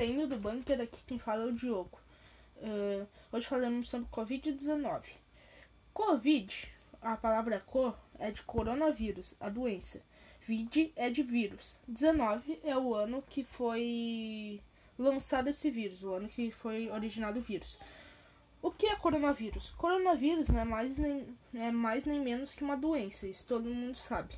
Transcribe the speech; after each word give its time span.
saindo 0.00 0.26
do 0.26 0.38
bunker, 0.38 0.80
aqui 0.80 0.98
quem 1.06 1.18
fala 1.18 1.42
é 1.42 1.46
o 1.46 1.52
Diogo. 1.52 2.00
Uh, 2.56 3.06
hoje 3.30 3.46
falaremos 3.46 3.90
sobre 3.90 4.08
Covid-19. 4.08 5.02
Covid, 5.92 6.72
a 7.02 7.18
palavra 7.18 7.62
co 7.66 7.94
é 8.18 8.30
de 8.30 8.40
coronavírus, 8.44 9.34
a 9.38 9.50
doença. 9.50 10.00
Vid 10.40 10.90
é 10.96 11.10
de 11.10 11.22
vírus. 11.22 11.78
19 11.86 12.60
é 12.64 12.74
o 12.78 12.94
ano 12.94 13.22
que 13.28 13.44
foi 13.44 14.62
lançado 14.98 15.48
esse 15.48 15.70
vírus, 15.70 16.02
o 16.02 16.14
ano 16.14 16.28
que 16.28 16.50
foi 16.50 16.90
originado 16.90 17.38
o 17.38 17.42
vírus. 17.42 17.78
O 18.62 18.70
que 18.70 18.86
é 18.86 18.96
coronavírus? 18.96 19.68
Coronavírus 19.72 20.48
não 20.48 20.60
é 20.60 20.64
mais 20.64 20.96
nem, 20.96 21.26
é 21.52 21.70
mais 21.70 22.06
nem 22.06 22.20
menos 22.20 22.54
que 22.54 22.64
uma 22.64 22.76
doença, 22.76 23.26
isso 23.26 23.44
todo 23.44 23.68
mundo 23.68 23.98
sabe. 23.98 24.34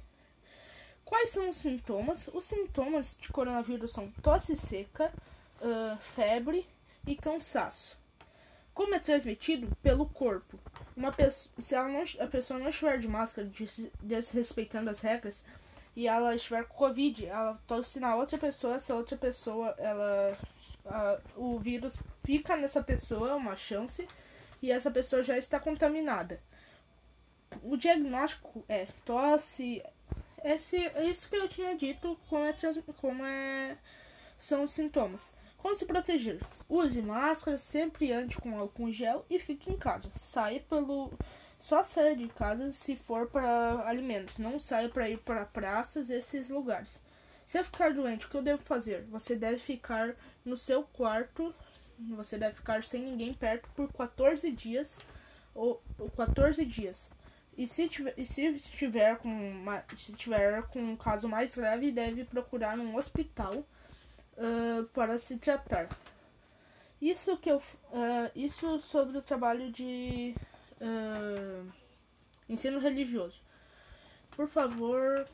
Quais 1.04 1.30
são 1.30 1.50
os 1.50 1.56
sintomas? 1.58 2.28
Os 2.34 2.46
sintomas 2.46 3.16
de 3.20 3.28
coronavírus 3.28 3.92
são 3.92 4.10
tosse 4.22 4.56
seca, 4.56 5.12
uh, 5.62 5.96
febre 6.14 6.66
e 7.06 7.16
cansaço. 7.16 7.96
Como 8.74 8.94
é 8.94 8.98
transmitido? 8.98 9.74
Pelo 9.82 10.06
corpo. 10.06 10.58
Uma 10.96 11.12
pessoa, 11.12 11.54
se 11.60 11.74
não, 11.74 12.04
a 12.24 12.26
pessoa 12.26 12.58
não 12.58 12.68
estiver 12.68 12.98
de 12.98 13.08
máscara, 13.08 13.50
desrespeitando 14.02 14.90
as 14.90 15.00
regras, 15.00 15.44
e 15.94 16.08
ela 16.08 16.34
estiver 16.34 16.64
com 16.64 16.74
Covid, 16.74 17.26
ela 17.26 17.60
tosse 17.66 18.00
na 18.00 18.16
outra 18.16 18.38
pessoa, 18.38 18.76
essa 18.76 18.94
outra 18.94 19.16
pessoa, 19.16 19.74
ela. 19.78 20.38
o 21.36 21.58
vírus 21.58 21.98
fica 22.24 22.56
nessa 22.56 22.82
pessoa, 22.82 23.36
uma 23.36 23.56
chance, 23.56 24.08
e 24.62 24.70
essa 24.70 24.90
pessoa 24.90 25.22
já 25.22 25.36
está 25.36 25.60
contaminada. 25.60 26.40
O 27.62 27.76
diagnóstico 27.76 28.64
é 28.66 28.86
tosse, 29.04 29.82
esse, 30.42 30.76
é 30.76 31.04
isso 31.04 31.28
que 31.28 31.36
eu 31.36 31.48
tinha 31.48 31.76
dito 31.76 32.18
como, 32.28 32.44
é, 32.44 32.54
como 33.00 33.24
é, 33.24 33.76
são 34.38 34.64
os 34.64 34.70
sintomas. 34.70 35.34
Como 35.62 35.76
se 35.76 35.86
proteger? 35.86 36.40
Use 36.68 37.00
máscara, 37.00 37.56
sempre 37.56 38.10
ande 38.10 38.36
com 38.36 38.58
álcool 38.58 38.90
gel 38.90 39.24
e 39.30 39.38
fique 39.38 39.70
em 39.70 39.78
casa. 39.78 40.10
Saia 40.16 40.58
pelo. 40.68 41.12
Só 41.60 41.84
saia 41.84 42.16
de 42.16 42.26
casa 42.26 42.72
se 42.72 42.96
for 42.96 43.28
para 43.28 43.86
alimentos. 43.86 44.38
Não 44.38 44.58
saia 44.58 44.88
para 44.88 45.08
ir 45.08 45.18
para 45.18 45.44
praças 45.44 46.10
esses 46.10 46.50
lugares. 46.50 47.00
Se 47.46 47.56
eu 47.56 47.64
ficar 47.64 47.94
doente, 47.94 48.26
o 48.26 48.28
que 48.28 48.36
eu 48.36 48.42
devo 48.42 48.60
fazer? 48.64 49.04
Você 49.04 49.36
deve 49.36 49.58
ficar 49.58 50.16
no 50.44 50.58
seu 50.58 50.82
quarto. 50.82 51.54
Você 52.16 52.36
deve 52.36 52.56
ficar 52.56 52.82
sem 52.82 53.00
ninguém 53.04 53.32
perto 53.32 53.68
por 53.76 53.92
14 53.92 54.50
dias. 54.50 54.98
Ou, 55.54 55.80
ou 55.96 56.10
14 56.10 56.66
dias. 56.66 57.12
E 57.56 57.68
se 57.68 57.88
tiver, 57.88 58.14
e 58.16 58.26
se 58.26 58.58
tiver 58.58 59.16
com 59.18 59.28
uma, 59.28 59.84
se 59.94 60.12
tiver 60.12 60.62
com 60.64 60.80
um 60.80 60.96
caso 60.96 61.28
mais 61.28 61.54
grave, 61.54 61.92
deve 61.92 62.24
procurar 62.24 62.76
um 62.80 62.96
hospital 62.96 63.64
uh, 64.36 64.71
para 64.92 65.18
se 65.18 65.38
tratar. 65.38 65.88
Isso 67.00 67.36
que 67.36 67.50
eu, 67.50 67.56
uh, 67.58 68.30
isso 68.34 68.78
sobre 68.78 69.18
o 69.18 69.22
trabalho 69.22 69.70
de 69.72 70.34
uh, 70.80 71.72
ensino 72.48 72.78
religioso. 72.78 73.40
Por 74.30 74.48
favor, 74.48 75.26